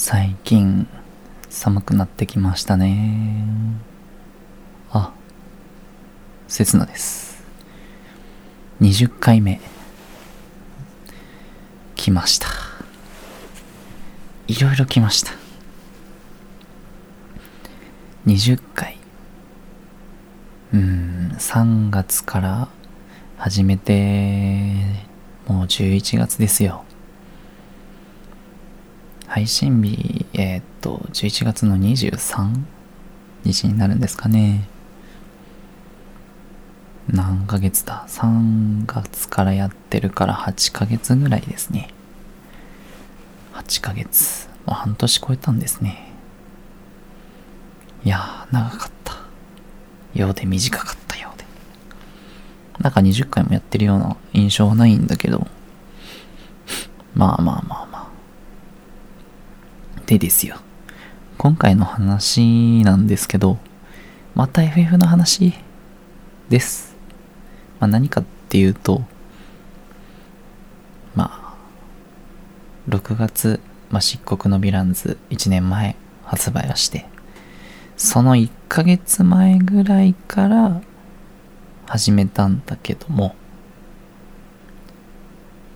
[0.00, 0.86] 最近
[1.50, 3.44] 寒くなってきましたね。
[4.92, 5.12] あ
[6.46, 7.42] せつなです。
[8.80, 9.60] 20回目。
[11.96, 12.46] 来ました。
[14.46, 15.32] いろいろ来ました。
[18.24, 18.96] 20回。
[20.74, 22.68] うん3月から
[23.36, 24.76] 始めて
[25.48, 26.84] もう11月ですよ。
[29.28, 32.48] 配信日、えー、っと、11月の23
[33.44, 34.66] 日になるんですかね。
[37.10, 41.90] 何ヶ月だ ?3 月からやってるから8ヶ月ぐらいですね。
[43.52, 44.48] 8ヶ月。
[44.64, 46.10] もう半年超えたんですね。
[48.04, 49.14] いやー、長かった。
[50.14, 51.44] ようで短かったようで。
[52.78, 55.46] なんか20回もやってるような印象はないんだけど。
[57.14, 57.87] まあまあまあまあ。
[60.08, 60.56] でですよ。
[61.36, 63.58] 今回の話なんですけど、
[64.34, 65.52] また FF の話
[66.48, 66.96] です。
[67.78, 69.02] まあ、何かっていうと、
[71.14, 71.54] ま
[72.88, 77.04] あ、6月、まあ、漆黒のヴィランズ1年前発売をして、
[77.98, 80.80] その1ヶ月前ぐらいから
[81.84, 83.36] 始めたんだけども、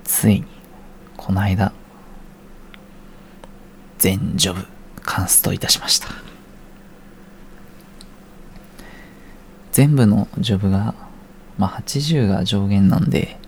[0.05, 0.47] ついに、
[1.19, 1.75] この間、
[4.03, 4.67] 全ジョブ
[5.01, 6.09] カンストいたしました。
[9.71, 10.97] 全部のジョブが、
[11.57, 13.39] まあ、80が上限なんで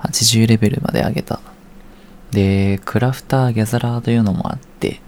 [0.00, 1.40] 80レベルまで上げた。
[2.32, 5.00] でクラフターギャザラーというのもあって、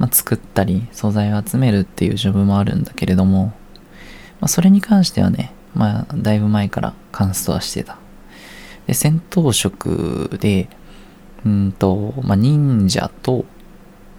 [0.00, 3.52] まあ、作ったり素材を集めるっていうジョブもあるんだけれども、
[4.40, 7.98] まあ、それに関してはねまあだいぶ前からカンストはしてた。
[8.88, 10.68] で戦闘職で
[11.44, 13.44] うんと、まあ、忍者と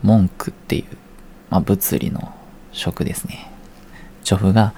[0.04, 0.86] 文句っていう、
[1.50, 2.34] まあ、物理の
[2.72, 3.52] 職ですね。
[4.24, 4.74] ジョブが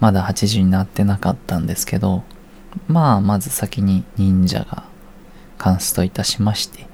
[0.00, 2.22] まだ80になってなかったんですけど、
[2.88, 4.84] まあ、まず先に忍者が
[5.58, 6.86] カンストいたしまして、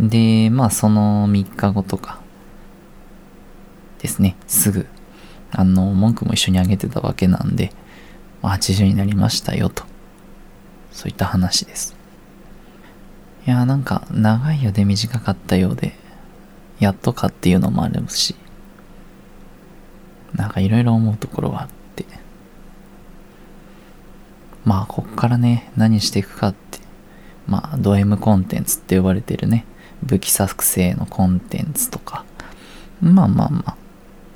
[0.00, 2.20] で、まあ、その3日後とか
[4.00, 4.86] ですね、すぐ、
[5.50, 7.72] あの、文句も一緒にあげてたわけなんで
[8.42, 9.84] ま、80になりましたよと。
[10.90, 11.96] そういった話です。
[13.46, 15.94] いやーなんか長いようで短かったようで、
[16.82, 18.34] やっとかっていうのもあるし、
[20.34, 22.04] なんかいろいろ思うところはあって、
[24.64, 26.80] まあ、こっからね、何していくかって、
[27.46, 29.64] まあ、ド M コンテンツって呼ばれてるね、
[30.02, 32.24] 武器作成のコンテンツとか、
[33.00, 33.76] まあまあまあ、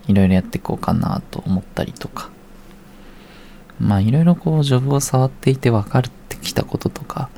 [0.07, 2.31] いろいろやっていこうかなと思ったりとか、
[3.81, 7.29] まあいろいろこう、ジョブを触っていて分かってきたこととか、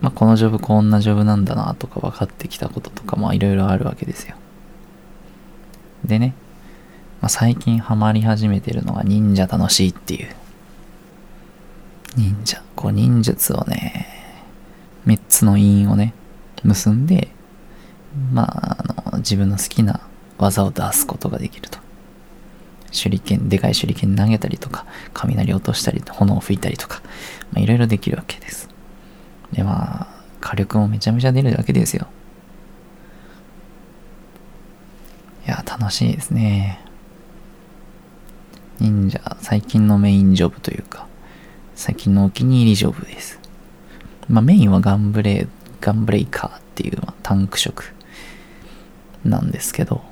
[0.00, 4.36] まあ、このジョブこんなジョブなんだなとか分かってきたこととかまあいろいろあるわけですよ。
[6.04, 6.34] でね、
[7.20, 10.28] まあ、最近ハマり始めてるのが忍者楽しいっていう。
[12.16, 12.62] 忍者。
[12.74, 14.06] こう忍術をね、
[15.06, 16.14] 3つの因をね、
[16.64, 17.28] 結んで、
[18.32, 18.76] まあ、
[19.06, 20.00] あの、自分の好きな
[20.38, 21.78] 技を出すことができると。
[22.92, 27.02] 手裏剣、でかい手裏剣投げたりとか、雷落としたり、炎を吹いたりとか、
[27.52, 28.68] まあ、いろいろできるわけです。
[29.52, 30.06] で、まあ、
[30.40, 32.06] 火力もめちゃめちゃ出るわけですよ。
[35.46, 36.80] いや、楽しいですね。
[38.78, 41.06] 忍者、最近のメインジョブというか、
[41.74, 43.38] 最近のお気に入りジョブです。
[44.28, 45.46] まあメインはガンブレ
[45.80, 47.82] ガンブレイカーっていう、まあ、タンク色
[49.24, 50.02] なんですけど、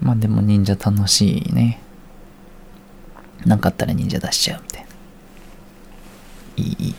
[0.00, 1.80] まあでも忍者楽しいね。
[3.46, 4.88] なんかあったら忍者出しちゃうみたいな。
[6.56, 6.94] いい、いい。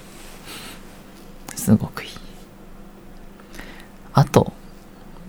[1.64, 2.10] すごくいい。
[4.12, 4.52] あと、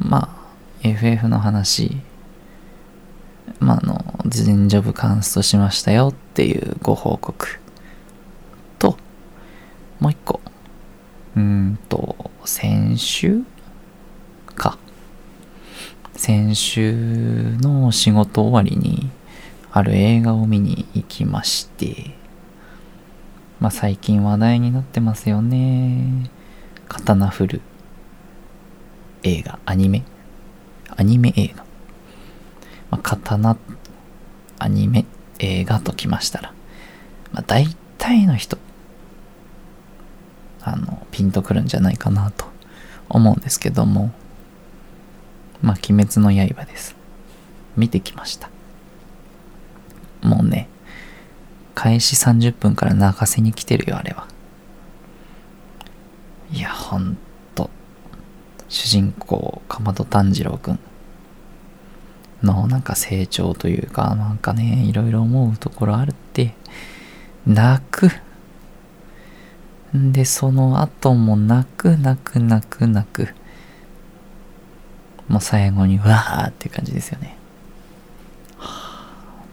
[0.01, 0.53] まあ、
[0.83, 1.97] FF の話、
[3.61, 7.61] まあ、あの、全ジョブカンストしましたよっていうご報告。
[8.81, 8.97] と、
[10.01, 10.41] もう一個、
[11.37, 13.45] うんと、先週？
[14.57, 14.77] か。
[16.17, 19.09] 先週の仕事終わりに、
[19.71, 22.17] ある映画を見に行きまして、
[23.65, 26.29] まあ、最近話題になってますよね。
[26.87, 27.61] 刀振る
[29.23, 30.03] 映画、アニメ？
[30.95, 31.65] アニメ映画。
[32.91, 33.57] まあ、刀、
[34.59, 35.07] アニメ
[35.39, 36.53] 映画ときましたら、
[37.33, 37.67] まあ、大
[37.97, 38.59] 体の人、
[40.61, 42.45] あの、ピンとくるんじゃないかなと
[43.09, 44.13] 思うんですけども、
[45.63, 46.95] まあ、鬼滅の刃です。
[47.79, 48.51] 見てきました。
[50.21, 50.69] もうね、
[51.75, 54.27] 開始30分から泣かせに来てるよ、あれは。
[56.53, 57.17] いや、ほん
[57.55, 57.71] と。
[58.69, 60.79] 主人公、かまど炭治郎くん
[62.45, 66.55] のなんか成長というか、なんかね、いろいろ思うところあるって、
[67.47, 68.11] 泣く。
[69.97, 73.35] んで、その後も泣く、泣く、泣く、泣く。
[75.29, 77.37] もう最後に、わーっていう感じですよね。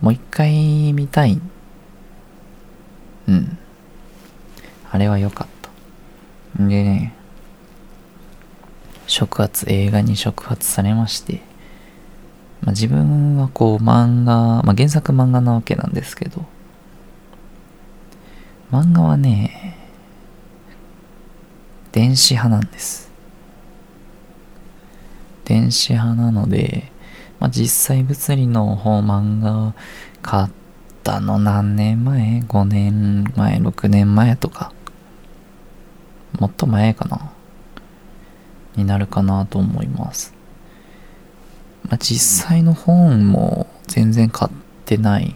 [0.02, 1.40] もう一回見たい。
[3.32, 3.58] うん。
[4.92, 5.70] あれは良かった。
[6.62, 7.14] でね、
[9.08, 11.42] 触発、映画に触発されまして、
[12.62, 16.46] まあ、自分はこう漫画、まあ、原作漫画なわけなんですけど、
[18.70, 19.78] 漫画はね、
[21.94, 23.10] 電子派なんです。
[25.46, 26.92] 電子派なので、
[27.40, 29.74] まあ、実際物理の方漫画
[30.22, 30.61] 買って
[31.04, 34.74] たの何年前 ?5 年前、6年前とか、
[36.40, 37.32] もっと前かな
[38.76, 40.34] になるかなと思います。
[41.84, 44.52] まあ、実際の本も全然買っ
[44.86, 45.36] てない。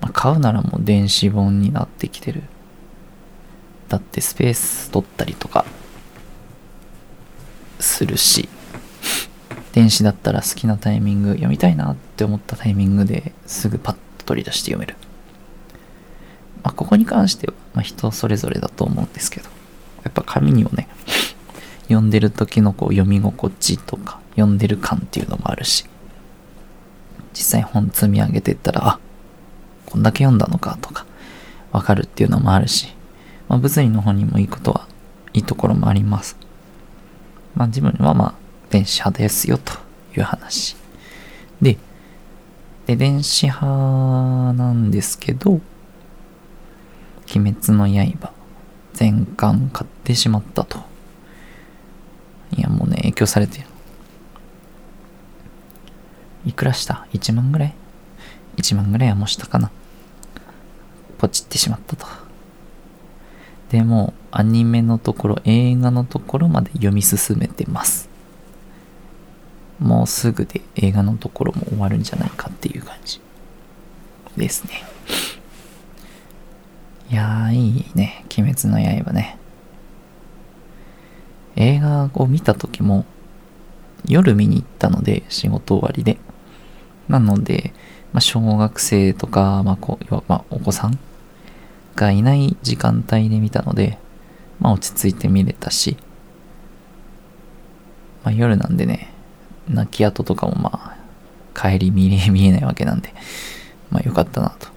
[0.00, 2.42] まあ、買うならもう電子本になってきてる。
[3.88, 5.64] だってスペース取ったりとか
[7.78, 8.48] するし、
[9.72, 14.96] 電子だったら好きなタイミング、読みたいなって思ったタイミングですぐパッ取り出して読める。
[16.62, 19.48] まあ、ここに関しては、まあ、人それぞれだと思うんですけど、
[20.02, 20.88] やっぱ紙にもね、
[21.84, 25.84] 読んでる時のこう読み心地とか、読んでる感っていうのもあるし、
[27.34, 28.98] 実際本積み上げてったら、あ、
[29.86, 31.04] こんだけ読んだのかとか、
[31.72, 32.88] わかるっていうのもあるし、
[33.48, 34.88] まあ、物理の方にもいいことは、
[35.32, 36.36] いいところもあります。
[37.54, 38.34] まあ自分はまあ、
[38.70, 39.72] 電子派ですよと
[40.16, 40.76] いう話。
[41.60, 41.78] で、
[42.86, 45.60] で、電子派なんですけど、
[47.34, 48.32] 鬼滅の刃、
[48.92, 50.78] 全巻買ってしまったと。
[52.56, 53.66] いや、もうね、影響されてる。
[56.46, 57.74] いくらした ?1 万ぐらい
[58.58, 59.70] ?1 万ぐらいはもうしたかな。
[61.16, 62.06] ポチってしまったと。
[63.70, 68.13] でも、アニメのところ、映画のところまで読み進めてます。
[69.80, 73.20] もうすぐで映画のところも終わるんじゃないかっていう感じ
[74.36, 74.82] ですね。
[77.10, 78.24] いやー、いいね。
[78.36, 79.38] 鬼滅の刃ね。
[81.56, 83.04] 映画を見た時も
[84.06, 86.18] 夜見に行ったので、仕事終わりで。
[87.08, 87.72] なので、
[88.12, 90.98] まあ、小学生とか、まあこうまあ、お子さん
[91.96, 93.98] がいない時間帯で見たので、
[94.60, 95.96] まあ、落ち着いて見れたし、
[98.24, 99.13] まあ、夜なんでね、
[99.68, 100.96] 泣き跡とかもまあ、
[101.54, 103.14] 帰り見え見えないわけなんで、
[103.90, 104.68] まあよかったな、と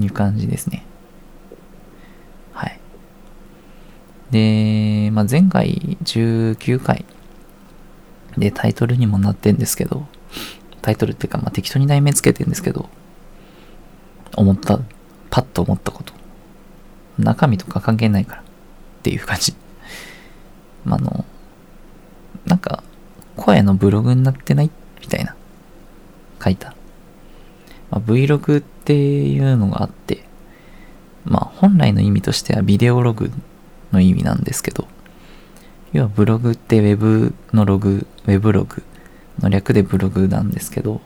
[0.00, 0.84] いう感じですね。
[2.52, 2.80] はい。
[4.30, 7.04] で、まあ前回19回
[8.36, 10.06] でタイトルにもなってんですけど、
[10.82, 12.88] タイトルっていうか、まあ、適当に題名つけてんですけど、
[14.36, 14.80] 思った、
[15.30, 16.12] パッと思ったこと。
[17.18, 18.44] 中身とか関係ないからっ
[19.02, 19.54] ていう感じ。
[20.84, 21.24] ま、あの、
[22.46, 22.82] なんか、
[23.40, 24.70] 声のブログになってない？
[25.00, 25.34] みたいな、
[26.44, 26.74] 書いた。
[27.90, 30.24] まあ、Vlog っていうのがあって、
[31.24, 33.32] まあ、本来の意味としてはビデオログ
[33.92, 34.86] の意味なんですけど、
[35.92, 38.82] 要はブログって Web のログ、Web ログ
[39.40, 41.00] の略でブログなんですけど、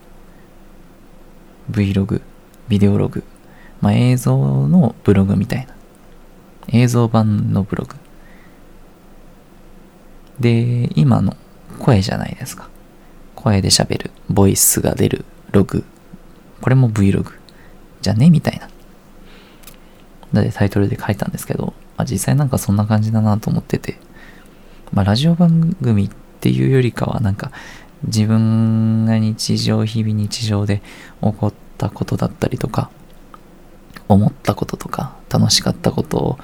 [1.71, 2.21] Vlog、
[2.69, 3.23] ビデオログ、
[3.81, 5.75] まあ、映像のブログみたいな。
[6.69, 7.95] 映像版のブログ。
[10.41, 11.37] で、今の
[11.75, 12.69] 声じゃないですか。
[13.35, 15.85] 声で喋る、ボイスが出る、ログ。
[16.61, 17.33] これも Vlog
[18.01, 18.61] じゃねみたい
[20.33, 20.43] な。
[20.43, 23.99] でタイトルで書いたんですけど、まあ、実際なんかそんな感じだなと思ってて、
[24.93, 27.53] まあ、ラジオ番組っていうよりかはなんか
[28.07, 30.83] 自分が日常、日々日常で
[31.23, 32.91] 起こったことだったりとか、
[34.09, 36.39] 思ったこととか、楽しかったこと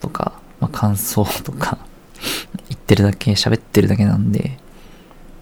[0.00, 1.78] とか、まあ、感想とか、
[2.68, 4.58] 言ってるだけ、喋ってるだけなんで、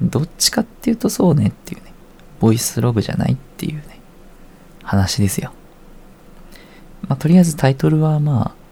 [0.01, 1.93] どっちかっていうとそうねっていうね、
[2.41, 4.01] ボイスログじゃないっていうね、
[4.83, 5.53] 話ですよ。
[7.09, 8.65] まあ、とりあえずタイトルはまあ、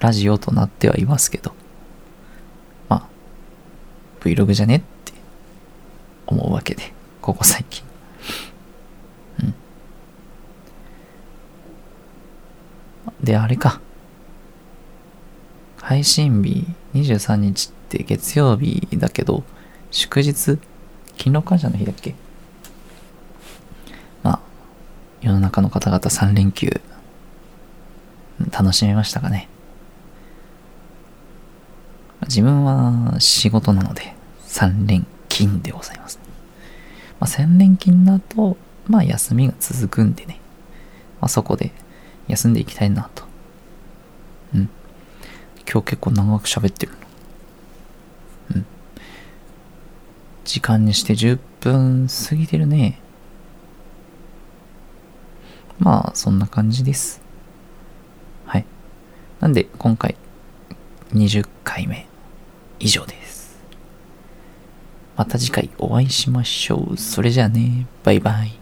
[0.00, 1.54] ラジオとなってはいますけど、
[2.88, 3.06] まあ、
[4.20, 5.12] Vlog じゃねって
[6.26, 7.84] 思うわけで、ここ最近。
[9.40, 9.54] うん。
[13.22, 13.80] で、あれか。
[15.80, 19.42] 配信日23日って月曜日だけど、
[19.92, 20.58] 祝日？
[21.18, 22.14] 勤労感謝の日だっけ？
[24.22, 24.40] まあ、
[25.20, 26.80] 世の中の方々3連休、
[28.50, 29.48] 楽しめましたかね？
[32.22, 34.14] 自分は仕事なので
[34.46, 36.18] 3連勤でございます。
[37.20, 38.56] まあ、3連勤だと、
[38.88, 40.40] まあ休みが続くんでね、
[41.20, 41.70] まあそこで
[42.28, 43.24] 休んでいきたいなと。
[44.54, 44.70] うん。
[45.70, 46.98] 今日結構長く喋ってるの。
[48.56, 48.66] うん。
[50.52, 53.00] 時間にして10分過ぎてるね。
[55.78, 57.22] まあ、そんな感じです。
[58.44, 58.66] はい。
[59.40, 60.14] なんで、今回、
[61.14, 62.06] 20回目
[62.78, 63.62] 以上です。
[65.16, 66.98] また次回お会いしましょう。
[66.98, 68.61] それじゃあね、バイバイ。